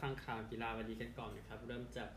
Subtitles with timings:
[0.00, 2.08] ฟังข่าวกีฬาวันนี้กันก่อนนะครับ เริ่มจาก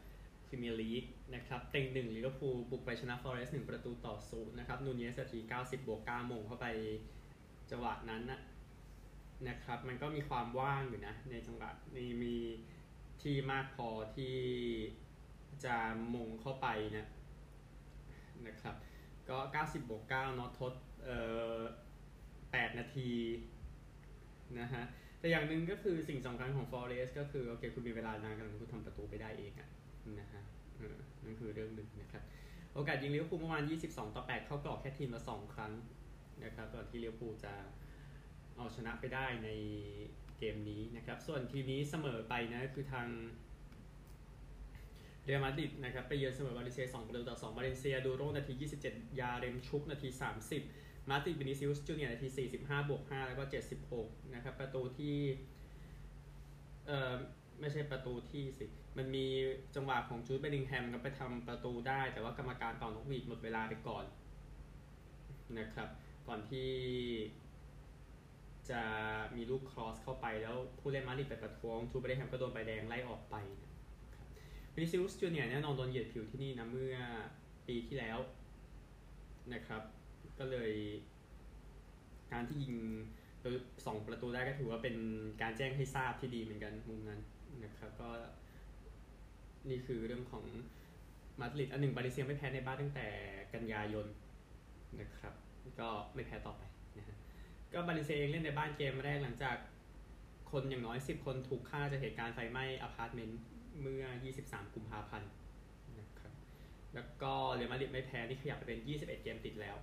[0.48, 1.04] พรีเมียร์ลีก
[1.36, 6.68] นะครับเต็งหนึ่งลิเวอร์พูลบุกไปชนะฟอเรสต์หนึ่งประตูต่อศูนย์นะครับนูนเญซนาที90บวก9โหม่งเข้าไป
[7.70, 8.40] จังหวะนั้นนะ
[9.48, 12.38] นะครับ มันก็มีความว่างอยู่นะ ในจังหวะนี้มี
[13.22, 14.38] ที่มากพอที่
[15.66, 15.76] จะ
[16.16, 16.68] โหม่งเข้าไป
[16.98, 17.08] นะ
[18.48, 18.76] นะครับ
[19.30, 21.18] ก็ 90 บวก9นะทดเอ่
[21.58, 21.60] อ
[22.66, 23.12] 8นาที
[24.60, 24.84] นะฮะ
[25.26, 29.70] แต่อย่างหนึ่งก็คือสิ่งสำคัญของ Forest ก็คือโอเคคุณมีเวลานานกันคุณทำประตูไปได้เองอะ
[30.20, 30.44] นะฮะ
[31.24, 32.24] นั่นคือเรื่องหนึ่งนะครับ
[32.74, 35.74] โอกาสยิงลิเวอร์พูลเมื่อวาน 22 ต่อ 8 เข้ากรอบแค่ทีมละ 2 ครั้ง
[36.44, 37.54] นะครับก่อนที่ลิเวอร์พูลจะ
[38.56, 39.50] เอาชนะไปได้ใน
[40.40, 43.08] เกมนี้นะครับ ส่วนทีมนี้เสมอไปนะคือทาง
[45.24, 48.54] เรอัลมาดริดนะครับไปเยือนเสมอบาเลนเซีย2ประตูต่อ2บาเลนเซียดูโรนาที
[48.88, 52.28] 27 ยาเรมชุกนาที 30 มาดริดวินิซิอุสจูเนียร์นาที
[52.60, 53.44] 45 บวก 5 แล้วก็
[53.88, 55.18] 76 นะครับ ประตูที่
[56.88, 57.16] เอ่อ
[57.60, 58.66] ไม่ใช่ประตูที่สิ
[58.98, 59.26] มันมี
[59.76, 64.06] จังหวะของจูดเบลลิงแฮมก็ไปทำประตูได้ แต่ว่ากรรมการเป่านกหวีดหมดเวลาไปก่อน
[65.60, 65.90] นะครับ
[66.28, 66.70] ก่อนที่
[68.70, 68.82] จะ
[69.36, 73.36] มีลูกครอสเข้าไปแล้วผู้เล่นมาดริดไปประท้วงจูดเบลลิงแฮมก็โดนใบแดงไล่ออกไป
[74.02, 74.28] นะครับ
[74.74, 76.96] วินิซิอุสจูเนียร์แน่นอนโดนเหยียดผิวที่นี่นะเมื่อ
[77.68, 78.18] ปีที่แล้ว
[79.54, 79.82] นะครับ
[80.40, 80.72] ก็เลย
[82.32, 82.76] การที่ยิง
[83.86, 84.96] สองประตูได้ก็ถือว่าเป็น
[85.42, 87.22] การแจ้งให้ทราบที่ดีเหมือนกันมุมนั้น
[87.66, 88.10] นะครับ ก็
[89.70, 90.44] นี่คือเรื่องของ
[91.40, 93.08] มาดริดอันหนึ่งบาเลนเซียไม่แพ้ในบ้านตั้งแต่
[93.54, 94.06] กันยายน
[95.00, 95.34] นะครับ
[95.80, 96.62] ก็ไม่แพ้ต่อไป
[96.98, 97.16] นะฮะ
[97.74, 99.58] ก็บาเลนเซียเองเล่นในบ้านเกมแรกหลังจาก
[100.52, 103.40] คนอย่างน้อย 10 คนถูกฆ่าจากเหตุการณ์ไฟไหม้อพาร์ตเมนต์
[103.82, 104.06] เมื่อ
[104.40, 105.30] 23 กุมภาพันธ์
[106.00, 106.34] นะครับ
[106.96, 109.76] แล้วก็เรอัลมาดริดไม่แพ้นี่ขยับไปเป็น 21 เกมติดแล้ว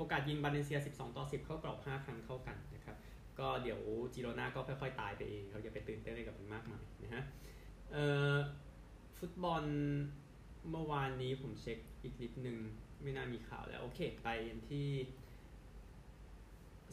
[0.00, 2.96] โอกาสยิงบาเลนเซีย 12 ต่อ 10 เข้ากรอบ 5 ครั้งเท่ากันนะครับ
[3.38, 3.80] ก็เดี๋ยว
[4.14, 7.22] จิโรนาก็ค่อยๆ ตายไปเองเขาอย่าไปตื่นเต้นอะไรกับมันมากมายนะฮะ
[7.92, 8.34] เอ่อ
[9.18, 9.64] ฟุตบอล
[10.70, 12.56] เมื่อวานนี้ผมเช็คอีกนิดนึง
[13.02, 14.28] ไม่น่ามีข่าวแล้ว โอเค ไป
[14.68, 14.86] ที่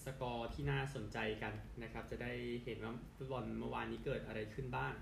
[0.06, 2.34] สกอร์ที่น่าสนใจกันนะครับ จะได้
[2.64, 4.94] เห็นว่าฟุตบอลเมื่อวานนี้เกิดอะไรขึ้นบ้าง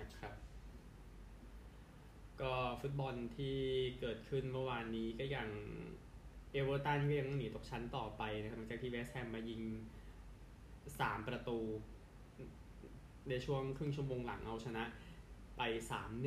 [0.00, 0.32] นะครับ
[2.40, 3.56] ก็ฟุตบอลที่
[4.00, 5.50] เกิดขึ้นเมื่อวานนี้ก็อย่าง
[6.52, 9.62] เอเวอร์ตันก็ยังหนีตกชั้นต่อไปนะครับหลังจากที่เวสต์แฮมมายิง
[10.44, 11.58] 3ประตู
[13.28, 14.84] ในช่วงครึ่งชั่วโมงหลังเอาชนะ
[15.56, 15.62] ไป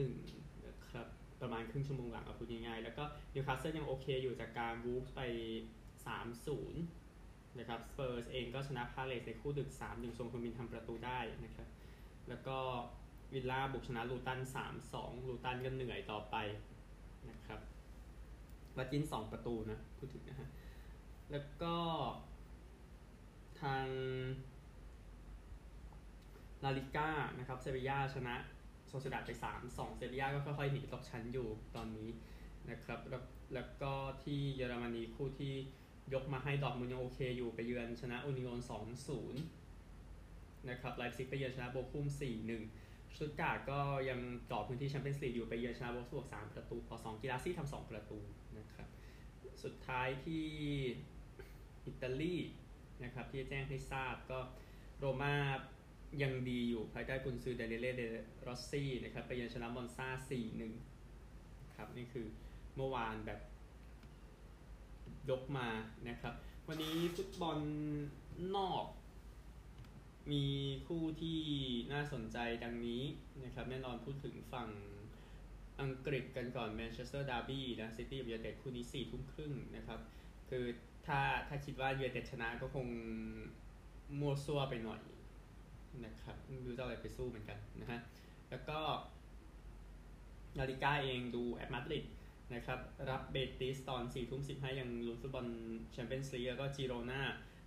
[0.02, 1.08] 3-1นะครับ
[1.42, 5.22] ประมาณครึ่งชั่วโมงหลังเอาพูดง่ายๆแล้วก็นิวคาสเซิลยังโอเคอยู่จากการวูล์ฟส์ไป
[6.42, 11.68] 3-0นะครับสเปอร์สเองก็ชนะพาเลสในคู่ดึก3-1ทรงคุณมินทำประตูได้นะครับ
[12.30, 12.58] แล้วก็
[13.34, 14.40] วิลล่าบุกชนะลูตัน
[14.84, 16.36] 3-2ลูตันก็เหนื่อยต่อไป
[17.30, 17.60] นะครับ
[18.78, 20.50] วัดยินสองประตูนะพูดถึงนะฮะ
[21.32, 21.76] แล้วก็
[23.62, 23.86] ทาง
[26.64, 28.36] ลาลิก้านะครับเซบียาชนะ
[28.88, 32.10] โซเซดาไป 3 2 เซบียาก็ค่อยๆหนีตกชั้นอยู่ตอนนี้
[32.70, 33.24] นะครับ แล้ว
[33.54, 33.94] แล้วก็
[34.24, 35.54] ที่เยอรมนีคู่ที่
[36.14, 38.60] ยกมาให้ดอร์ทมุนด์ยังโอเคอยู่ไปเยือนชนะอุนิโอน
[39.44, 42.06] 2-0นะครับไลป์ซิกไปเยือนชนะโบคุม
[42.50, 42.81] 4-1
[43.18, 43.80] ชตุทท์การ์ทก็
[44.10, 44.20] ยัง
[44.52, 48.20] ต่อพื้นที่แชมเปี้ยนส์ลีกอยู่ไปเยือนชนะโวล์ฟสบวร์ก3ประตูต่อ2กีราสซี่ทำ2ประตู
[48.58, 48.88] นะครับ
[49.64, 50.46] สุดท้ายที่
[51.88, 52.36] อิตาลี
[53.04, 54.40] นะครับที่แจ้งให้ทราบก็
[55.00, 55.36] โรม่า
[56.22, 58.04] ยังดีอยู่ภายใต้กุนซือดานิเอเล่เด
[58.48, 60.08] รอสซี่นะครับไปเยือนชนะมอนซา
[60.92, 62.26] 4-1ครับนี่คือ
[62.76, 63.40] เมื่อวานแบบ
[65.30, 65.68] ยกมา
[66.10, 66.34] นะครับ
[66.68, 67.60] วันนี้ฟุตบอล
[68.56, 68.86] นอก
[70.32, 70.44] มี
[70.88, 71.40] คู่ที่
[71.94, 73.04] น่าสนใจดังนี้
[73.46, 74.70] นะครับแน่นอนพูดถึงฝั่ง
[75.82, 80.00] อังกฤษกันก่อนแมนเชสเตอร์ดาร์บี้นะซิตี้กับยูไนเต็ดคู่นี้สี่ทุ่มครึ่งนะครับ
[80.50, 80.66] คือ
[81.08, 82.88] ถ้าถ้าคิดว่ายูไนเต็ดชนะก็คง
[84.20, 85.02] มั่วซั่วไปหน่อย
[86.06, 88.00] นะครับไม่รู้จะอะไรไปสู้เหมือนกันนะฮะ
[88.50, 88.80] แล้วก็
[90.60, 92.06] ลาลีกาเองดูแอตมาดริด
[92.56, 92.80] นะครับ
[93.10, 95.48] รับเบติสตอน4ทุ่ม15 ยังลุ้นฟุตบอล
[95.92, 97.22] แชมเปี้ยนส์ลีกแล้วก็จิโรนา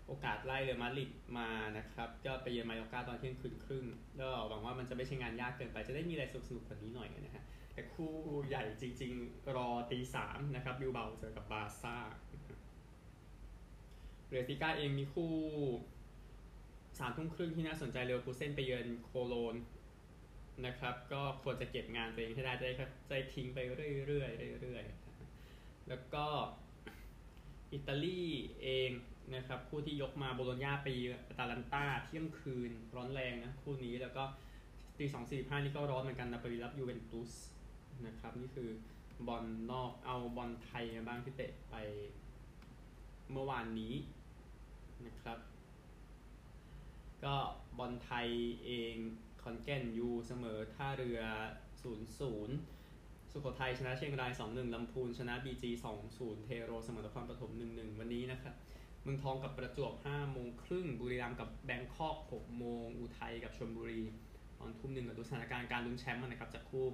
[0.06, 1.49] โอกาสไล่เรอัลมาดริดมา
[1.79, 3.85] นะครับ ก็ไปเยือนมายอร์กาตอนเที่ยงคืนครึ่ง
[4.21, 8.12] ก็หวังว่ามันจะไม่ใช่งานยากเกินไป จะได้มีอะไรสนุกๆกว่านี้หน่อยนะฮะ แต่คู่
[8.49, 11.97] ใหญ่จริง ๆ รอตีสามนะครับบิลเบาเจอกับบาร์ซ่า
[14.29, 15.33] เรติก้าเองมีคู่
[16.99, 19.56] สามทุ่มครึ่งที่น่าสนใจเรอัลคูเซนไปเยือนโคโลน
[20.67, 22.75] นะครับ ก็ควรจะเก็บงานตัวเองให้ได้จะได้
[23.09, 26.27] ใจทิ้งไปเรื่อยๆเรื่อยๆแล้วก็
[27.73, 28.23] อิตาลี
[28.62, 28.91] เอง
[29.32, 30.88] นะครับคู่ที่ยกมาโบโลญญาไป
[31.29, 34.25] อาตาลันตาเที่ยงคืนร้อนแรงนะคู่นี้แล้วก็
[34.99, 37.32] ตีสองสี่ห้านี่ก็ร้อนเหมือนกันนาปรีรับยูเวนตุส
[38.06, 38.69] นะครับนี่คือ
[39.26, 41.75] บอลนอกเอาบอลไทยมาบ้างที่เตะไป
[43.32, 43.94] เมื่อวานนี้
[45.06, 45.38] นะครับ
[47.25, 47.37] ก็
[47.79, 48.29] บอลไทย
[48.65, 48.94] เอง
[49.43, 51.20] คอนแก่นยูเสมอท่าเรือ
[51.82, 52.19] 0 0
[53.32, 55.65] สุโขทัยชนะเชียงราย 2-1 ลำพูน ชนะ BG
[56.06, 58.55] 2-0 เทโรเสมอนครปฐม 1-1 วันนี้นะครับ
[59.05, 64.03] เมืองทองกับประจวบ5โมงครึ่งบุรีรัมย์กับแบงคอก6โมงอุทัยกับชลบุรี
[64.59, 66.85] ตอนทุ่มหนึ่งกับดูสถานการณ์การลุ้นแชมป์นะครับจากคู่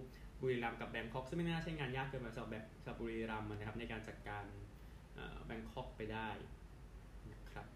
[0.40, 4.44] บุรีรัมย์กับแบงคอกซึ่งไม่น่าใช่งานยากเกินไปสำหรับแบบสำหรับบุรีรัมย์นะครับในการจัดการ
[5.46, 6.28] แบงคอกไปได้
[7.32, 7.66] นะครับ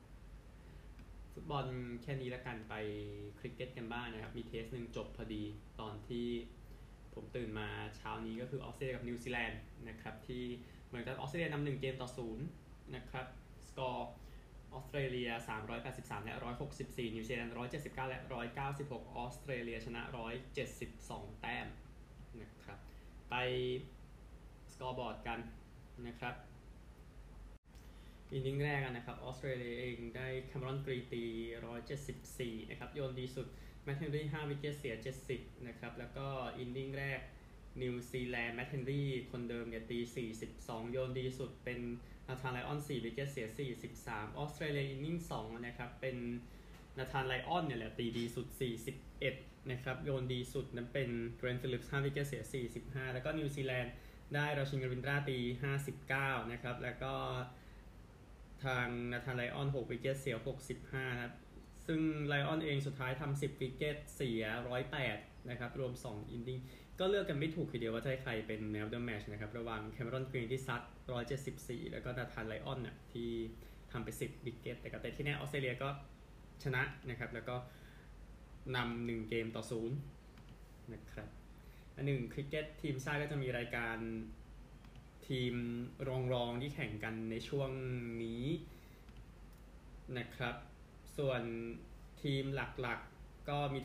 [1.33, 1.67] ฟุตบอล
[2.03, 2.75] แค่นี้ละกันไป
[3.39, 5.43] คริกเก็ตกันบ้างนะครับ มี test หนึ่งจบพอดี
[5.81, 6.27] ตอนที่
[7.15, 10.45] ผมตื่นมาเช้านี้ก็คือออสเตรเลียกับนิวซีแลนด์นะครับที่
[10.87, 12.47] เหมือนกับออสเตรเลียนำหนึ่งเกมต่อศูนย์
[12.95, 13.27] นะครับ
[13.69, 14.09] สกอร์
[14.75, 15.31] ออสเตรเลีย
[15.79, 16.35] 383 และ
[16.75, 18.21] 164 นิวซีแลนด์ 179 และ
[18.69, 20.03] 196 ออสเตรเลียชนะ
[20.73, 21.67] 172 แต้ม
[22.43, 22.79] นะครับ
[23.31, 23.35] ไป
[24.73, 25.39] scoreboard กัน
[26.07, 26.35] นะครับ
[28.33, 31.25] inning แรกนะครับ ออสเตรเลียเองได้แคเมรอนกรีนตี
[31.97, 33.47] 174 นะครับ โยนดีสุด
[33.85, 34.95] แมตต์เฮนรี่ 5 wicket เสีย
[35.31, 36.27] 70 นะครับ แล้วก็
[36.59, 37.21] inning แรก
[37.83, 41.81] นิวซีแลนด์แมตต์เฮนรี่คนเดิมเนี่ยตี 42 โยนดีสุดเป็น
[42.29, 43.47] นาธานไลออน4 wicket เสีย
[43.93, 46.17] 43 ออสเตรเลีย inning 2นะครับ เป็น
[46.99, 48.47] นาธานไลออนเนี่ยแหละตีดีสุด
[49.09, 52.43] 41 นะครับ โยนดีสุดนั้นเป็นเกล็นฟิลลิปส์5 wicket เสีย
[52.77, 53.93] 45 แล้วก็นิวซีแลนด์
[54.35, 55.39] ได้ราชินราวินดราตี
[55.95, 57.15] 59 นะครับ แล้วก็
[58.65, 60.37] ทางนาธานไลออน6 wicket เสีย
[60.77, 61.35] 65 นะครับ
[61.87, 64.45] ซึ่งไลออนเองสุดท้ายทำ10 wicket เสีย
[64.97, 66.61] 108 นะครับ รวม 2 inning
[66.99, 70.83] ก็เลือกกันไม่ถูกทีเดียวว่าจะให้ใครเป็น man of the match นะครับ ระหว่างแคเมรอนกรีนที่ซัด
[71.37, 73.29] 174 แล้วก็นาธานไลออนเนี่ยที่
[73.93, 75.89] ทำไป 10 wicket แต่ก็แต่ที่แน่ออสเตรเลียก็
[76.63, 77.57] ชนะนะครับ แล้วก็
[78.77, 79.97] นำหนึ่งเกมต่อศูนย์
[80.93, 81.29] นะครับ
[81.97, 83.97] อันหนึ่งคริกเก็ตทีมชาติก็จะมีรายการ
[85.29, 85.55] ทีม
[86.33, 87.71] รองๆที่แข่งกันในช่วง
[88.23, 88.45] นี้
[90.19, 90.57] นะครับ
[91.17, 91.43] ส่วน
[92.23, 93.14] ทีมหลักๆ
[93.49, 93.79] ก็มี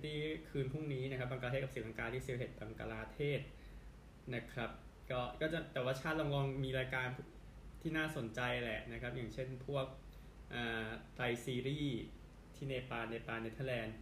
[0.00, 3.40] 2020 คืนพรุ่งนี้นะครับบังกลาเทศกับศรีลังกาที่ซิลเฮตบังกลาเทศ
[4.34, 4.70] นะครับ
[5.10, 7.06] ก็ก็จะแต่ว่าชาติรองๆมีรายการ
[7.80, 9.86] ที่น่าสนใจแหละนะครับ อย่างเช่นพวก
[11.14, 12.00] tri-series
[12.54, 13.96] ที่เนปาลเนปาลเนเธอร์แลนด์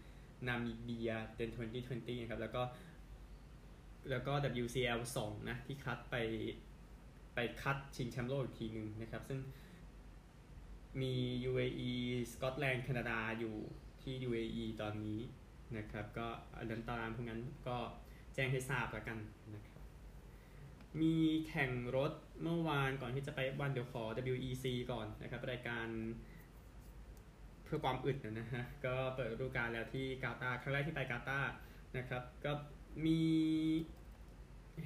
[0.48, 1.50] นามิเบียเล่น
[1.86, 2.62] 2020นะครับแล้วก็
[4.10, 4.32] แล้วก็
[4.62, 6.16] WCL 2 นะที่คัดไป
[7.34, 9.40] ไปคัดชิงแชมป์โลกอีกทีหนึ่งนะครับ ซึ่ง
[11.00, 11.14] มี
[11.50, 11.92] UAE
[12.32, 13.56] สกอตแลนด์แคนาดาอยู่
[14.04, 15.20] ที่ UAE ตอนนี้
[15.76, 16.28] นะครับก็
[16.58, 17.78] อันนั้นตารางพวกนั้นก็
[18.34, 19.18] แจ้งให้ทราบแล้วกัน
[19.54, 19.82] นะครับ
[21.00, 21.16] มี
[21.48, 22.12] แข่งรถ
[22.42, 24.02] เมื่อวานก่อนที่จะไปวันเดี๋ยวขอ
[24.34, 25.86] WEC ก่อนนะครับรายการ
[27.64, 31.52] เพื่อความอึดนะฮะก็เปิดฤดูกาลแล้วที่กาตาร์ครั้งแรกที่ไปกาตาร์
[31.96, 32.52] นะครับก็
[33.06, 33.22] มี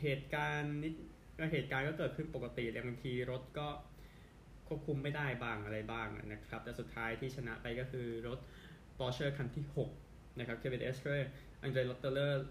[0.01, 0.95] เหตุการณ์นิด
[1.53, 3.69] เหตุการณ์ก็เกิดขึ้นปกติแต่บางทีรถก็
[4.69, 8.39] ควบคุมไม่ได้บ้างอะไรบ้างนะครับ แต่สุดท้ายที่ชนะไปก็คือรถ
[8.99, 9.65] Porsche คันที่
[10.01, 11.31] 6 นะครับ เควินเอสเตร
[11.63, 12.45] อังเดรลอตเตอเรอร์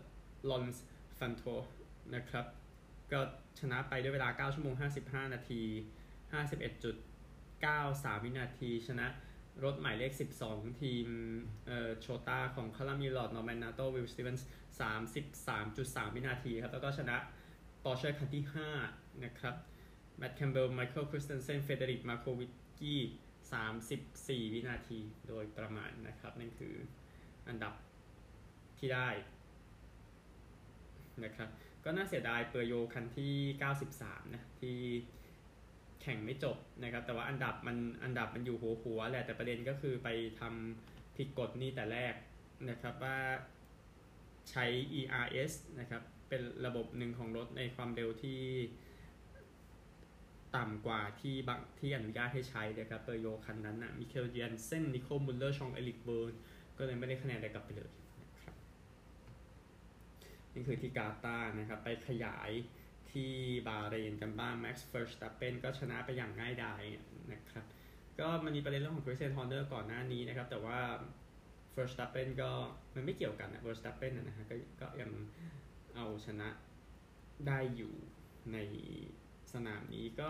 [0.49, 0.83] ลอเรนส์
[1.17, 1.42] ฟันโธร์
[2.15, 2.45] นะครับ
[3.11, 3.19] ก็
[3.59, 5.61] ชนะไปด้วยเวลา 9 ชั่วโมง 55 นาที
[6.53, 9.07] 51.93 วินาที ชนะ
[9.63, 10.11] รถหมายเลข
[10.45, 11.07] 12 ทีม
[11.67, 14.47] เอ่อโจต้าของคัลลัมไอล็อตต์นอร์แมนนาโตวิลสตีเวนส์
[16.05, 17.17] 33.3 วินาทีครับ แล้วก็ชนะ
[17.81, 18.44] Porsche คันที่
[18.83, 19.55] 5 นะครับ
[20.17, 23.01] แมตต์แคมป์เบลล์ไมเคิลคริสเตนเซนเฟรเดอริกมาโควิกกีกี้
[23.47, 26.75] 34 วินาทีโดยประมาณนะครับ นั่นคือ
[27.47, 27.73] อันดับ
[28.80, 29.09] ที่ได้
[31.23, 31.49] นะครับ
[31.83, 33.35] ก็น่าเสียดายเปอร์โยคันที่
[33.83, 34.80] 93 นะ ที่
[36.01, 42.13] แข่งไม่จบนะครับ แต่ว่าอันดับมันอันดับมันอยู่หัวหัวแหละแต่ประเด็นก็คือไปทำผิดกฎนี่แต่แรก
[42.69, 43.18] นะครับว่า
[44.49, 44.66] ใช้
[44.99, 48.42] ERS นะครับ เป็นระบบหนึ่งของรถในความเร็วที่
[50.57, 56.33] ต่ำกว่าที่บางที่อนุญาตให้ใช้นะครับเปอโยต์คันนั้นนะมิเคลเจนเซนนิโคลมุลเลอร์ฌองเอริกแวร์ญ
[56.78, 58.56] ก็เลยไม่ได้คะแนนได้กลับไปเลยนะครับ
[60.54, 62.52] นี่คือที่กาตาร์นะครับไปขยาย
[63.11, 63.31] ที่
[63.68, 66.83] บาเรนกันบ้างแม็กซ์เฟิร์สตัปเปนก็ชนะไปอย่างง่ายดาย
[67.33, 67.66] นะครับ
[68.19, 70.80] ก็มันมีประเด็นเรื่องของคริสเตียนฮอร์เนอร์ก่อนหน้านี้นะครับ แต่ว่า
[71.71, 72.49] เฟิร์สตัปเปนก็
[72.95, 75.11] มันไม่เกี่ยวกันนะเฟิร์สตัปเปนนะฮะก็ก็ยัง
[75.95, 76.49] เอาชนะ
[77.47, 77.94] ได้อยู่
[78.54, 78.57] ใน
[79.54, 80.30] สนามนี้ก็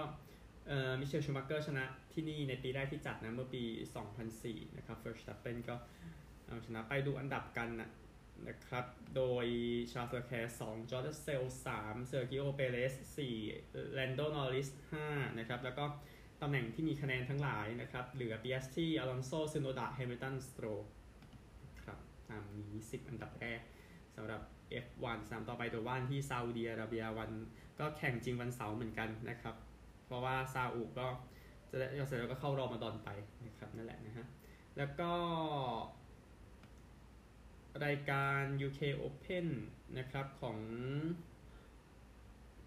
[0.99, 3.63] มิเชลชูมักเกอร์ชนะที่นี่ในปีแรกที่จัดนะเมื่อปี
[4.19, 5.75] 2004 นะครับเฟิร์สตัปเปนก็
[6.45, 7.89] เอาชนะไปดูอันดับกันนะ
[8.47, 9.45] นะครับ โดย
[9.91, 11.43] ชาร์ลส์เลอแคลร์2จอร์จรัสเซลล์
[11.75, 12.93] 3เซอร์กิโอเปเรส
[13.43, 14.69] 4แลนโดนอริส
[15.03, 15.85] 5นะครับ แล้วก็
[16.41, 20.65] ตำแหน่งที่มีคะแนนทั้งหลายนะครับ เหลือปิแอสตรีอลอนโซซึโนดาแฮมิลตันสโตรลล์
[21.83, 23.61] ครับตามนี้ 10 อันดับแรก
[24.15, 24.41] สำหรับ
[24.85, 27.31] F1 สนามต่อไปตัวว่านที่ซาอุดีอาระเบียวัน
[27.79, 29.55] ก็แข่งจริงวันเสาร์เหมือนกันนะครับ
[30.05, 31.07] เพราะว่าซาอุก็
[31.69, 33.09] จะได้เสร็จแล้วก็เข้ารอมาดอนไป
[33.47, 34.25] นะครับนั่นแหละนะฮะ
[34.77, 35.11] แล้วก็
[37.85, 39.47] รายการ UK Open
[39.97, 40.57] นะครับของ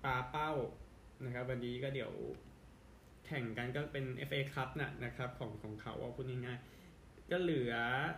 [0.04, 0.52] ปาเป้า
[1.24, 2.12] นะครับ วันนี้ก็เดี๋ยว
[3.26, 7.74] แข่งกันก็เป็น FA Cup นะนะครับ ของของเขาว่าพูดง่ายๆก็เหลือ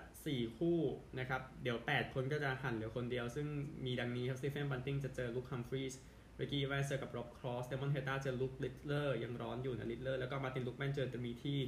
[0.06, 0.78] 4 คู่
[1.18, 3.46] นะครับ เดี๋ยว 8 คนก็จะหั่นเหลือคนเดียว ซึ่ง
[3.84, 5.94] มีดังนี้ครับสตีเฟนบันติงจะเจอลุคฮัมฟรีส์
[6.42, 11.58] ริกกี้อีแวนส์กับร็อบครอสเดมอนเฮต้าเจอลุคลิตเลอร์ยังร้อนอยู่นะลิตเลอร์แล้วก็มาตินลูกแมนเจอดิมิทรี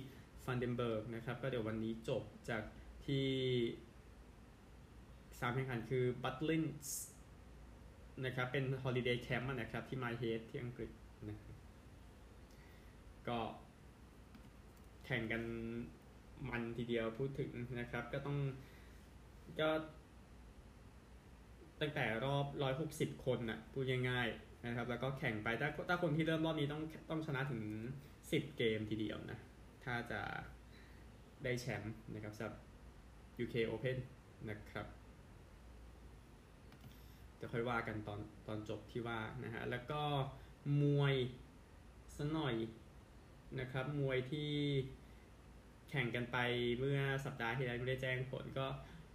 [0.45, 2.63] ฟันเดนเบิร์กนะครับก็เดี๋ยววันนี้จบจาก
[3.07, 3.27] ที่
[5.41, 7.05] สนามแข่งขันคือบัตลินส์
[8.25, 10.91] นะครับเป็น holiday camp นะครับที่ไมน์เฮดที่อังกฤษ
[11.29, 11.57] นะครับ
[13.29, 13.39] ก็
[15.05, 15.43] แข่งกัน
[16.49, 18.37] มันทีเดียวพูดถึงนะครับ ก็ต้อง
[19.61, 19.71] ก็
[21.81, 22.47] ตั้งแต่รอบ
[22.87, 27.63] 160 คนนะพูดง่ายๆ นะครับแล้วก็แข่งไปถ้าถ้าคนที่เริ่มรอบนี้ต้องต้องชนะถึง
[28.11, 29.39] 10 เกมทีเดียวนะ
[29.85, 30.21] ถ้าจะ
[31.45, 32.57] ได้แชมป์นะครับสำหรับ
[33.43, 33.99] UK Open
[34.51, 34.87] นะครับ
[37.41, 40.03] จะค่อยว่ากันตอนตอนจบที่ว่านะฮะแล้วก็
[40.83, 41.15] มวย
[42.17, 42.55] สหน่อย
[43.61, 44.51] นะครับมวยที่
[45.91, 46.39] แข่งกันไป
[46.79, 48.67] เมื่อสัปดาห์ที่แล้วไม่ได้แจ้งผลก็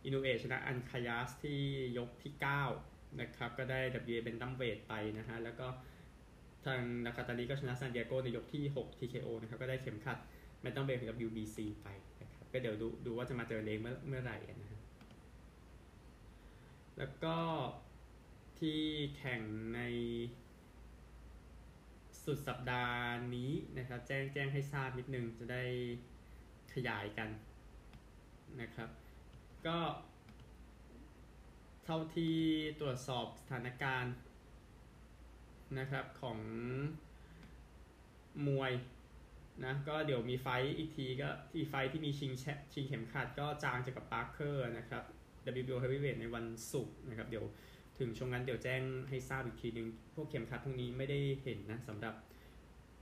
[0.03, 1.61] อินูเอชนะอันคายาสที่
[1.97, 2.41] ยกที่ 9
[3.21, 5.67] นะครับก็ได้ WA เป็นตัมเวทไปนะฮะแล้วก็
[6.65, 10.17] ทางนาคาตาลีก็ชนะซานเดียโกในยกที่ 6 TKO นะครับก็ได้เข็มขัด
[10.61, 11.87] แมตตัมเวทของ WBC ไป
[12.21, 14.81] นะครับก็เดี๋ยวดูดูว่าจะมาเจอเลงเมื่อเมื่อไหร่นะฮะ
[16.97, 17.37] แล้วก็
[18.59, 18.81] ที่
[19.17, 19.41] แข่ง
[19.75, 19.81] ใน
[22.23, 23.03] สุดสัปดาห์
[23.35, 25.63] นี้นะครับแจ้งแจ้งให้ทราบนิดนึงจะได้
[26.73, 27.29] ขยายกัน
[28.61, 28.89] นะครับ
[29.67, 29.77] ก็
[31.89, 32.35] ท่าที่
[32.81, 34.13] ตรวจสอบสถานการณ์
[35.79, 36.39] นะครับของ
[38.47, 38.73] มวย
[39.65, 45.03] นะก็เดี๋ยวมีไฟอีกทีก็ที่ไฟที่มีชิงแชชิงเข็มขัดก็จางจากกับปาร์เกอร์นะครับ
[45.61, 47.45] WBO Heavyweight ในวันศุกร์นะครับ เดี๋ยว
[47.99, 52.13] ถึงช่วงนั้นเดี๋ยวแจ้งให้ทราบอีกทีนึง พวกเข็มขัดพวกนี้ไม่ได้เห็นนะสำหรับ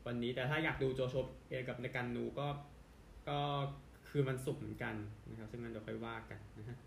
[0.05, 1.15] วันนี้แต่ถ้าอยากดูโจโช
[1.49, 2.47] เอกับในการนูก็
[3.29, 3.39] ก็
[4.09, 4.95] คือมันศุกร์เหมือนกัน
[5.29, 6.77] นะครับ ซึ่งนั้นเดี๋ยวค่อยว่ากันนะฮะ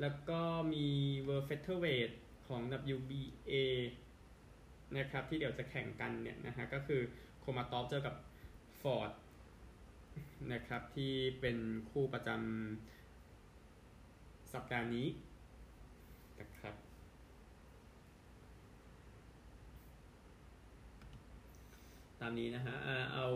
[0.00, 0.40] แล้วก็
[0.72, 0.86] มี
[1.26, 2.12] World Featherweight
[2.48, 2.60] ของ
[2.94, 3.52] WBA
[4.96, 7.00] นะครับที่เดี๋ยวจะแข่งกันเนี่ยนะฮะก็คือ
[7.40, 8.14] โคมาตอฟเจอกับ
[8.80, 9.10] ฟอร์ด
[10.52, 11.56] นะครับที่เป็น
[11.90, 15.06] คู่ประจำสัปดาห์นี้
[16.40, 16.74] นะครับ
[22.20, 22.74] ตามนี้นะฮะ
[23.14, 23.26] เอา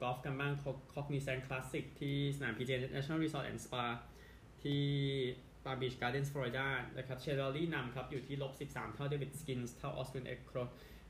[0.00, 0.52] กอล์ฟกันบ้าง
[0.92, 3.84] Cognizant Classic ที่สนาม PGA National Resort and Spa
[4.62, 4.84] ที่
[5.64, 6.66] ปาล์มบีชการ์เดนส์ฟลอริดา
[6.98, 10.58] นะครับเชนโลว์รีนำครับอยู่ที่ลบ 13 เท่าเดวิดสกินส์เท่าออสตินเอ็กโครต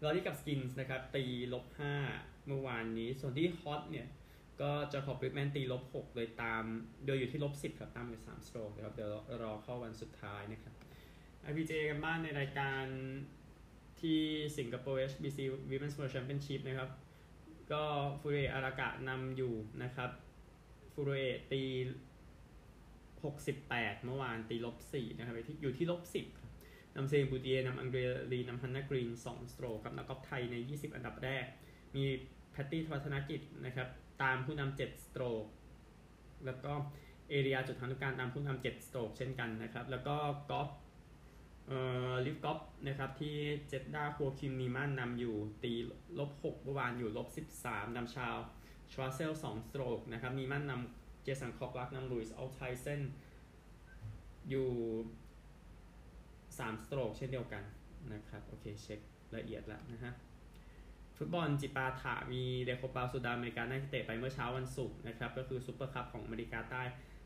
[0.03, 1.65] ลอรี่กับสกินส์นะครับตีลบ
[2.07, 4.07] 5 เมื่อวานนี้ ส่วนที่ฮอตเนี่ย
[4.63, 6.65] ก็จะขอบริกแมนตีลบ6เลยตาม
[7.07, 9.11] โดยอยู่ที่ลบ 10 ครับ ตามไป3สโตรกนะครับเดี๋ยว
[9.43, 10.75] รอเข้าวันสุดท้ายนะครับ
[11.49, 12.85] IPJ กันบ้านในรายการ
[14.01, 14.21] ที่
[14.59, 15.39] สิงคโปร์ HBC
[15.71, 16.91] Women's World Championship นะครับ
[17.73, 17.83] ก็
[18.21, 20.11] ฟูเรอารากะนำอยู่นะครับ
[20.93, 21.13] ฟูเร
[21.51, 21.63] ตี
[23.25, 26.51] 68 เมื่อวานตีลบ4นะครับอยู่ที่ลบ 10ครับ
[26.97, 27.97] นำเซลีนบูติเยร์นำอังเด
[28.33, 31.45] รีนำฮันนากรีน 2 stroke ครับนักกอล์ฟไทยใน 20 อันดับแรก
[31.95, 32.05] มี
[32.51, 33.89] แพตตี้ธวัฒนกิจนะครับ
[34.23, 35.45] ตามผู้นำ7 stroke
[36.47, 36.73] แล้วก็
[37.29, 40.17] เอรียาจุฑานุกาลตามผู้นำ7 stroke เช่นกันนะครับ แล้วก็
[40.51, 40.69] กอล์ฟ
[41.67, 41.79] เอ่
[42.11, 43.37] อ LIV Golf นะครับที่
[43.69, 45.73] เจดดาห์โฮอาคินนีมันนำอยู่ที่
[46.19, 47.29] ลบ6เมื่อวานอยู่ลบ
[47.61, 48.37] 13นำชาร์ล
[48.93, 53.01] ชวาร์ตเซล2 stroke นะครับนีมันนำ เจสันโคแครกนำลูอิสอูสต์ไฮเซน
[54.51, 54.69] อยู่
[56.59, 57.65] 3 stroke เช่นเดียวกัน
[58.13, 59.01] นะครับ โอเคเช็ค
[59.37, 60.13] ละเอียดแล้วนะฮะ
[61.17, 66.83] ฟุตบอลจิปาถามี Recopa Sudamericana เตะไปเมื่อเช้าวันศุกร์นะครับ ก็คือซุปเปอร์คัพของอเมริกาใต้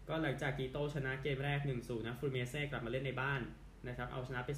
[0.08, 3.40] ก็หลังจากกีโตชนะเกมแรก 1-0 นะฟลูมิเนนเซ่กลับมาเล่นในบ้าน
[3.88, 4.50] นะครับ เอาชนะไป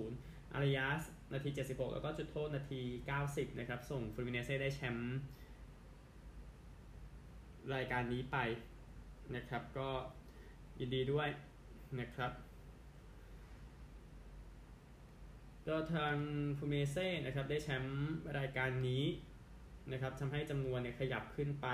[0.00, 2.80] 2-0 อาเรียส นาที 76 แล้วก็จุดโทษนาที
[3.20, 5.16] 90 นะครับ ส่งฟลูมิเนนเซ่ได้แชมป์
[7.74, 8.36] รายการนี้ไป
[9.36, 9.88] นะครับ ก็
[10.80, 11.28] ยินดีด้วย
[12.00, 12.32] นะครับ
[15.68, 16.16] ก็ทาง
[16.58, 19.04] ฟูเมเซ่นะครับได้แชมป์รายการนี้
[19.92, 21.68] นะครับทำให้จำนวนเนี่ยขยับขึ้นไป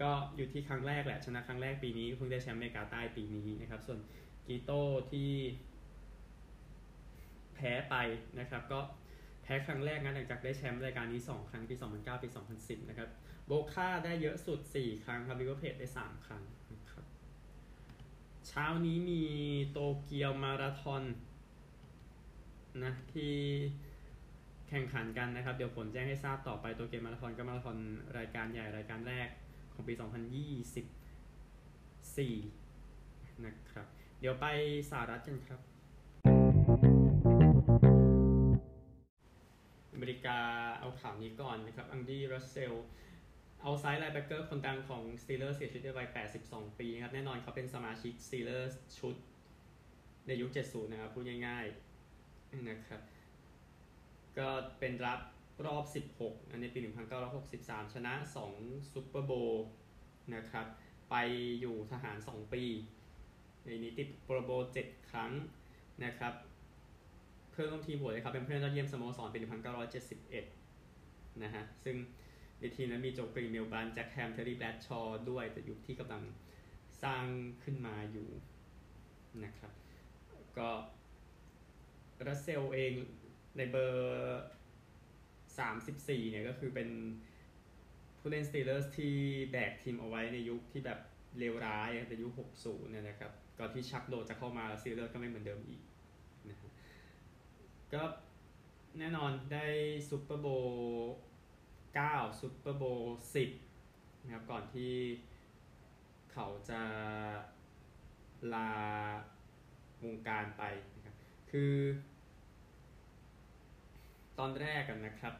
[0.00, 3.98] ก็อยู่ที่ครั้งแรกแหละชนะครั้งแรกปีนี้เพิ่งได้แชมป์เมกาใต้ปีนี้นะครับ ส่วน
[4.46, 4.80] กีโต้
[5.12, 5.30] ที่
[7.54, 7.94] แพ้ไป
[8.40, 8.80] นะครับ ก็
[9.42, 13.08] แพ้ครั้งแรกนะหลังจากได้แชมป์รายการนี้ 2 ครั้งปี 2009 ปี 2010 นะครับ
[13.46, 16.42] โบค่าได้เยอะสุด 4 ครั้งครับริเวอร์เพจได้ 3 ครั้ง
[16.74, 17.04] นะครับ
[18.48, 19.22] เช้านี้มี
[19.72, 21.02] โตเกียวมาราธอน
[22.84, 23.34] นะที่
[24.68, 27.76] แข่งขันกันนะครับ เดี๋ยวผลแจ้งให้ทราบต่อไปโตเกียวมาราธอนก็มาราธอน
[28.18, 29.28] รายการใหญ่รายการแรก
[29.72, 30.02] ของปี 2024
[33.44, 33.86] นะครับ
[34.20, 34.46] เดี๋ยวไป
[34.90, 35.60] สหรัฐกันครับ
[40.02, 40.38] เมริกา
[40.80, 42.74] เอาข่าวนี้ก่อนนะครับอังดี้รัสเซล
[43.60, 46.08] outside linebacker คนดังของสตีเลอร์เสียชีวิตในวัย
[46.42, 49.14] 82 ปีนะครับแน่นอนเขาเป็นสมาชิกสตีเลอร์ชุด
[50.26, 53.00] ในยุค 70 นะครับ พูดง่ายๆนะครับ
[54.38, 55.20] ก็เป็นดราฟต์
[55.66, 55.84] รอบ
[56.18, 56.78] 16 อันในปี
[57.36, 58.14] 1963 ชนะ
[58.52, 59.66] 2ซูเปอร์โบว์
[60.34, 60.66] นะครับ
[61.10, 61.14] ไป
[61.60, 62.64] อยู่ทหาร 2 ปี
[63.64, 64.50] ในนี้ติด Pro Bowl
[64.84, 65.32] 7 ครั้ง
[66.04, 66.34] นะครับ
[67.52, 69.38] เพื่อนร่วมทีมโหวตเลยครับ เป็นเพื่อนยอดเยี่ยมสโมสรปี
[70.60, 71.96] 1971 นะฮะ ซึ่ง
[72.60, 76.22] ในทีมนั้นมีโจกรีนเมลบลันท์แจ็คแฮมเทอร์รี่แบรดชอว์ด้วย แต่ยุคที่กำลัง
[77.02, 77.24] สร้าง
[77.64, 78.28] ขึ้นมาอยู่
[79.44, 79.72] นะครับ
[80.58, 80.70] ก็
[82.26, 82.92] รัสเซลเอง
[83.56, 84.42] ในเบอร์
[85.58, 86.88] 34 เนี่ยก็คือเป็น
[88.18, 89.14] ผู้เล่นสตีเลอร์สที่
[89.52, 90.98] แบกทีมเอาไว้ในยุคที่แบบ
[91.38, 95.82] เลวร้ายในยุค 60 เนี่ยนะครับ ก่อนที่ชักนอลล์จะเข้ามาสตีเลอร์ก็ไม่เหมือนเดิมอีก
[97.94, 98.02] ก็
[98.98, 99.66] แน่นอนได้
[100.10, 101.14] ซูเปอร์โบว์
[101.74, 103.18] 9ซูเปอร์โบว์
[103.66, 104.94] 10นะครับก่อนที่
[106.32, 106.82] เขาจะ
[108.54, 108.72] ลา
[110.04, 110.62] วงการไป
[110.94, 111.14] นะครับ
[111.50, 111.74] คือ
[114.38, 115.34] ตอนแรกกันนะครับ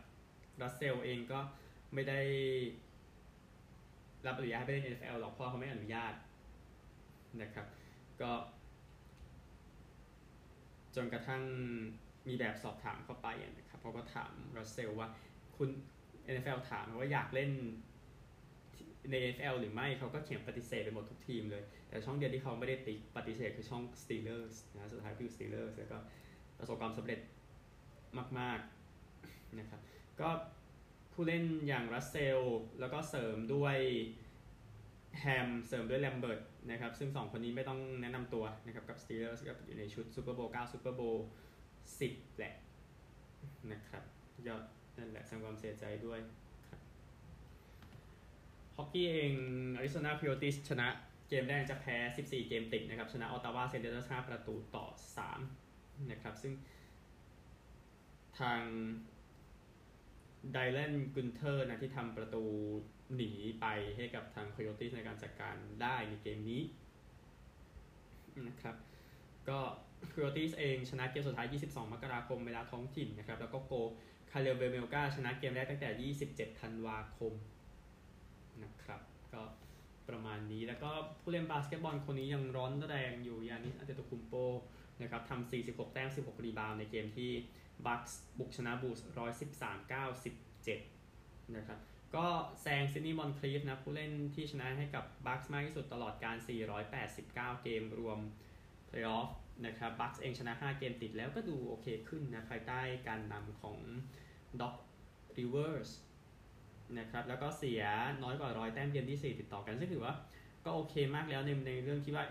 [0.63, 1.41] รัสเซลเองก็
[1.95, 2.21] ไม่ได้
[4.27, 6.15] รับอนุญาตให้ไปเล่น NFL หรอกเพราะเขาไม่อนุญาต
[7.43, 7.67] นะครับ
[8.21, 8.33] ก็
[10.95, 11.43] จนกระทั่ง
[12.29, 15.09] มีแบบสอบถามเข้าไปนะครับเขาก็ถามรัสเซลว่า
[15.57, 15.69] คุณ
[16.33, 17.51] NFL ถามว่าอยากเล่น
[19.11, 25.99] ใน NFL หรือไม่เขาก็เขียนปฏิเสธไปหมดทุกทีมเลย แต่ช่องเดียวที่เขาไม่ได้ติปฏิเสธคือช่อง Steelers นะสุดท้ายคือ Steelers แล้วก็
[26.59, 27.21] ประสบความสำเร็จ
[28.39, 28.59] มาก
[29.09, 29.81] ๆ นะครับ
[30.21, 30.29] ก็
[31.13, 32.41] ผู้เล่นอย่างรัสเซล
[32.81, 33.77] แล้วก็เสริมด้วย
[35.21, 40.95] แฮมเสริมด้วยแลมเบิร์ตนะครับ ซึ่ง 2 คนนี้ไม่ต้องแนะนำตัวนะครับ กับ Steelers กับอยู่ในชุด Super Bowl 9 Super
[41.83, 42.55] Bowl 10แหละ
[43.73, 44.05] นะครับ
[44.47, 44.63] ยอด
[44.99, 46.21] นั่นแหละแสดงความเสียใจด้วย
[48.77, 49.35] ฮอกกี้เอง
[49.77, 50.89] อาริโซนาพิโอติสชนะ
[51.29, 54.87] เกมแรกจะแพ้ 14 เกมติดนะครับ ชนะออตตาวาเซนเดอร์5ประตูต่อ
[55.49, 56.55] 3 นะครับ ซึ่ง
[58.41, 58.63] ทาง
[60.53, 62.45] ไดเลนกุนเทอร์นะที่ทำประตู
[63.17, 63.67] หนีไป
[63.97, 66.63] ให้กับทางคโ o ติสในการจัดการได้ในเกมนี้
[68.49, 68.77] นะครับ
[69.49, 69.61] ก็
[70.13, 73.73] ค o โ o ติสเองชนะเกมสุดท้าย 22 มกราคมเวลาท้องถิ่นนะครับ แล้วก็โก
[74.31, 77.33] คาเรลเบเมลกาชนะเกมแรกตั้งแต่ 27 ธันวาคม
[78.63, 79.01] นะครับ
[79.33, 79.43] ก็
[80.09, 84.35] ประมาณนี้ แล้วก็ผู้เล่นบาสเกตบอลคนนี้ยังร้อนแรงอยู่ยานิสอันเตโตคุมโป
[85.03, 87.31] นะครับทำ 46 แต้ม 16 rebound ในเกมที่
[87.87, 88.99] บัคส์บุกชนะบูลส์
[89.49, 89.93] 113
[90.71, 91.79] 97 นะครับ
[92.17, 92.27] ก็
[92.63, 96.37] แซงซิดนีย์มอนครีฟนะ ผู้เล่นที่ชนะให้กับบัคส์มากที่สุดตลอดกาล
[97.01, 98.19] 489 เกมรวม
[98.87, 99.29] เพลย์ออฟ
[99.67, 103.77] นะครับบัคส์เองชนะ 5 เกมติดแล้วก็ดูโอเคขึ้นนะภายใต้การนำของ
[104.61, 104.75] ด็อก
[105.39, 105.91] ริเวอร์ส
[106.99, 107.83] นะครับแล้วก็เสีย
[108.23, 110.15] น้อยกว่าร้อยแต้มเกมที่ 4 ติดต่อกันซึ่งถือว่า
[110.65, 112.25] ก็โอเคมากแล้วในในเรื่องที่ว่า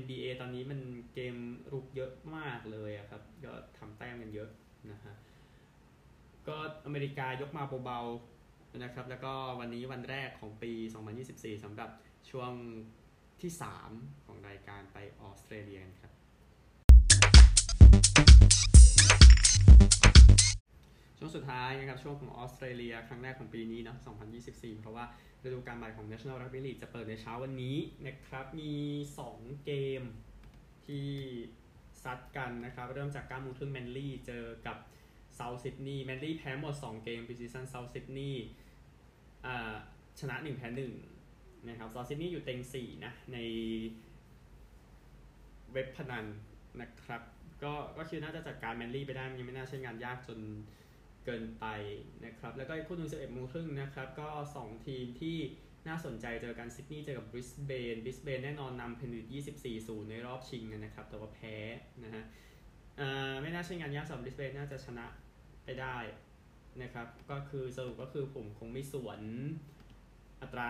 [0.00, 0.80] NBA ตอนนี้มัน
[1.14, 1.36] เกม
[1.72, 4.48] รุกเยอะมากเลยครับก็ทำแต้มกันเยอะ
[4.90, 5.14] นะฮะ
[6.48, 10.72] ก็อเมริกายกมาเบาๆนะครับแล้วก็วันนี้วันแรกของปี
[11.18, 11.90] 2024สำหรับ
[12.30, 12.52] ช่วง
[13.40, 13.52] ที่
[13.88, 16.12] 3 ของรายการไปออสเตรเลียครับ
[21.18, 23.96] ช่วงสุดท้ายนะครับช่วงของออสเตรเลียครั้งแรกของปีนี้เนาะ
[24.38, 25.04] 2024 เพราะว่า
[25.44, 27.76] ฤดูกาลใหม่ของ National Rugby League จะเปิดในเช้าวันนี้
[28.06, 28.74] นะครับ มี
[29.22, 30.02] 2 เกม
[30.86, 31.08] ที่
[32.02, 34.76] ซัดกันนะครับ เริ่มจาก9โมงครึ่งแมนลี่เจอกับ
[35.34, 38.44] เซาท์ซิดนีย์แมนลี่แพ้หมด 2 เกม pre-season เซาท์ซิดนีย์
[40.20, 40.68] ชนะ 1 แพ้
[41.18, 43.38] 1นะครับเซาท์ซิดนีย์อยู่เต็ง 4 นะ ใน
[45.72, 46.26] เว็บพนัน
[46.80, 47.22] นะครับ
[47.62, 50.38] ก็ก็คิดน่าจะจัดการแมนลี่ไปได้มันยังไม่น่าใช้งานยากจน
[51.24, 51.66] เกินไป
[52.24, 54.28] นะครับ แล้วก็คู่หนึ่ง11โมงครึ่งนะครับ ก็
[54.58, 55.38] 2 ทีมที่
[55.88, 59.26] น่าสนใจเจอกันซิดนีย์เจอกับบริสเบนบริสเบนแน่นอนนำเพนริธ
[59.68, 61.56] 24-0 ในรอบชิงนะครับ แต่ว่าแพ้
[62.04, 62.24] นะฮะ
[63.42, 65.06] ไม่น่าใช่งานยากสำหรับบริสเบนน่าจะชนะ
[65.64, 65.96] ไปได้
[66.82, 69.20] นะครับ ก็คือสรุปก็คือผมคงไม่สวน
[70.42, 70.68] อัตรา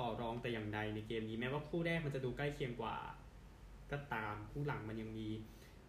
[0.00, 2.96] ต่อรองแต่อย่างใดในเกมนี้ แม้ว่าคู่แรกมันจะดูใกล้เคียงกว่า
[3.90, 5.28] ก็ตามคู่หลังมันยังมี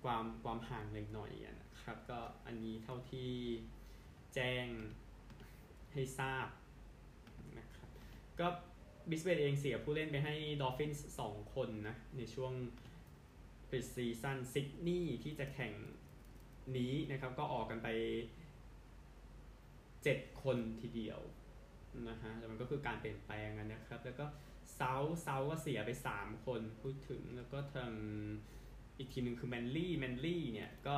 [0.03, 3.31] ความความห่างเล็กหน่อยนะครับ ก็อันนี้เท่าที่
[4.35, 4.67] แจ้ง
[5.93, 6.47] ให้ทราบ
[7.57, 7.89] นะครับ
[8.39, 8.47] ก็
[9.09, 12.53] บริสเบนเองเสียผู้เล่นไปให้ดอฟฟินส์สองคนนะ ในช่วง
[13.69, 15.73] ปิด season ซิดนีย์ที่จะแข่ง
[16.77, 17.87] นี้นะครับ ก็ออกกันไป
[19.93, 21.19] 7 คนทีเดียว
[22.09, 24.25] นะฮะแต่มันก็คือการเปลี่ยนแปลงนะครับ แล้วก็
[24.75, 27.93] เซาเซาก็เสียไป 3 คนพูดถึงแล้วก็ทาง
[28.97, 30.97] อีกทีหนึ่งคือแมนลี่แมนลี่เนี่ยก็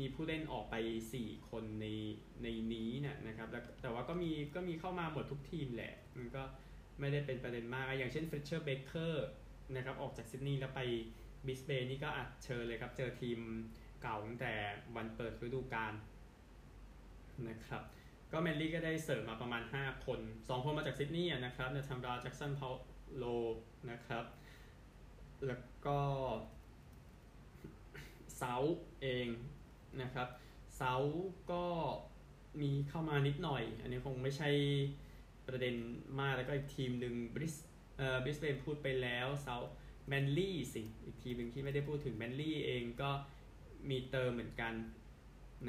[0.00, 0.74] มีผู้เล่นออกไป
[1.14, 1.86] 4 คนใน
[2.42, 6.42] ในนี้เนี่ยนะครับแล้วแต่ว่าก็มีก็มีเข้ามาหมดทุกทีมแหละ มันก็
[7.00, 9.28] ไม่ได้เป็นประเด็นมาก อย่างเช่นฟ r ชเชอร์เบเกอร์
[9.76, 10.80] นะครับออกจากซิดนีย์แล้วไป
[11.46, 13.38] บิสเบย์นี่ก็อัดเชิญเลยครับ เจอทีม
[14.02, 14.52] เก่าตั้งแต่
[14.96, 15.92] วันเปิดฤดูกาล
[17.48, 17.82] นะครับ
[18.32, 22.68] ก็แมนลี่ก็ได้เสริมมาประมาณ 5 คน 2 คนมาจากซิดนีย์นะครับเนทัมราแจ็กสันพา
[23.16, 23.24] โล
[23.90, 24.24] นะครับ
[25.46, 25.98] แล้วก็
[28.36, 28.54] เซา
[29.02, 29.26] เอง
[30.02, 30.28] นะครับ
[30.76, 30.94] เซา
[31.52, 31.64] ก็
[32.60, 34.50] มีเข้ามานิดหน่อย อันนี้คงไม่ใช่
[35.46, 35.74] ประเด็น
[36.20, 37.54] มากแล้วก็อีกทีมหนึ่งบริส
[37.96, 39.56] เอ่อบริสเบนพูดไปแล้วเซา
[40.08, 43.10] แมนลี่สิอีกทีมหนึ่งที่ไม่ได้พูดถึงแมนลี่เองก็
[43.90, 44.74] มีเติมเหมือนกัน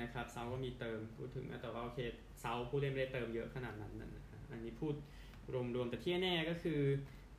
[0.01, 1.99] นะครับเซาก็มีเติมพูดถึงแต่ว่าโอเค
[2.39, 4.95] เซาผู้เล่นไม่ได้เติมเยอะขนาดนั้นนะอันนี้พูด
[5.75, 6.81] รวมๆแต่ที่แน่ก็คือ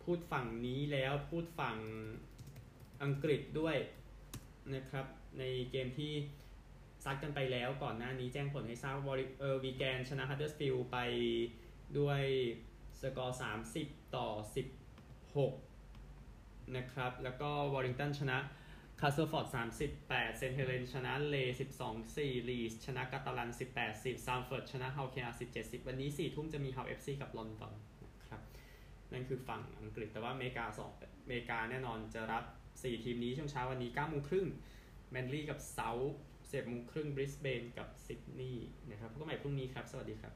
[0.02, 1.78] พูดฝั่งนี้แล้วพูดฝั่ง
[3.02, 3.76] อังกฤษด้วย
[4.74, 5.06] นะครับ
[5.38, 6.12] ในเกมที่
[7.04, 10.98] ซัดกันไปแล้วก่อนหน้านี้แจ้งผลให้ทราบว่าเออวีแกนชนะฮัดเดอร์สฟิลด์ไป
[11.98, 12.20] ด้วย
[13.00, 13.38] สกอร์
[13.76, 14.28] 30 ต่อ
[15.92, 18.38] 16 นะครับ แล้วก็วอริงตันชนะ
[19.00, 19.46] คาสเซิลฟอร์ด
[19.92, 21.36] 38 เซนเทเลนชนะเล
[21.78, 27.72] 12 4 ลีสชนะกาตาลัน 18 10ซามเฟิร์ดชนะเฮาเคีย17 10 วันนี้ 4 ทุ่มจะมีเฮาเอฟซีกับลอนดอน
[28.04, 28.40] นะครับ
[29.12, 30.80] นั่นคือฝั่งอังกฤษแต่ว่าอเมริกา2
[31.22, 34.46] อเมริกาแน่นอนจะรับ 4 ทีมนี้ช่วงเช้าวันนี้9โมงครึ่ง
[35.10, 36.14] แมนลี่กับเซาท์
[36.54, 40.34] เจ็ดโมงครึ่งบริสเบนกับซิดนีย์นะครับพบกันใหม่พรุ่งนี้ครับ สวัสดีครับ